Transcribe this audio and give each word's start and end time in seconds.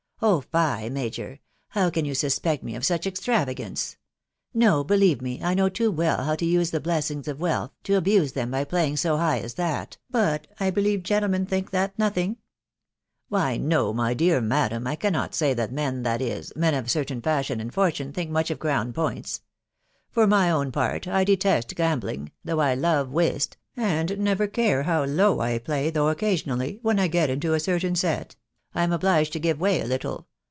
"Oh 0.23 0.41
fie! 0.41 0.87
major.... 0.87 1.39
how 1.69 1.89
can 1.89 2.05
you 2.05 2.13
suspect 2.13 2.63
me 2.63 2.75
of 2.75 2.85
.such 2.85 3.07
extravagance?.... 3.07 3.97
No, 4.53 4.83
believe 4.83 5.19
me, 5.19 5.41
I 5.41 5.55
know 5.55 5.67
too 5.67 5.89
well 5.89 6.23
how 6.23 6.35
to 6.35 6.45
use 6.45 6.69
the 6.69 6.79
blessings 6.79 7.27
of 7.27 7.39
wealth, 7.39 7.71
to 7.85 7.95
abuse 7.95 8.33
them 8.33 8.51
by 8.51 8.63
playing 8.63 8.97
so 8.97 9.17
high 9.17 9.39
as 9.39 9.55
that.... 9.55 9.97
but 10.11 10.45
I 10.59 10.69
believe 10.69 11.01
gentlemen 11.01 11.47
think 11.47 11.71
that 11.71 11.97
no 11.97 12.09
thing?"" 12.09 12.37
Why 13.29 13.57
no, 13.57 13.93
my 13.93 14.13
dear 14.13 14.41
madam, 14.41 14.85
I 14.85 14.95
cannot 14.95 15.33
say 15.33 15.55
that 15.55 15.71
men.... 15.71 16.03
that 16.03 16.21
is, 16.21 16.53
men 16.55 16.75
of 16.75 16.85
a 16.85 16.89
certain 16.89 17.19
fashion 17.23 17.59
and 17.59 17.73
fortune, 17.73 18.13
think 18.13 18.29
much 18.29 18.51
of 18.51 18.59
crown 18.59 18.93
points.... 18.93 19.41
For 20.11 20.27
my 20.27 20.51
own 20.51 20.71
part, 20.71 21.07
I 21.07 21.23
detest 21.23 21.75
gambling, 21.75 22.31
though 22.45 22.59
I 22.59 22.75
love 22.75 23.09
whist, 23.09 23.57
and 23.75 24.19
never 24.19 24.45
care 24.45 24.83
how 24.83 25.03
low 25.03 25.39
I 25.39 25.57
play.... 25.57 25.89
though 25.89 26.09
occasionally, 26.09 26.77
when 26.83 26.97
1 26.97 27.09
get 27.09 27.31
into 27.31 27.55
a 27.55 27.59
certain 27.59 27.95
set, 27.95 28.35
I 28.73 28.83
am 28.83 28.93
obliged 28.93 29.33
to 29.33 29.39
give 29.39 29.59
way 29.59 29.81
a 29.81 29.85
little 29.85 30.29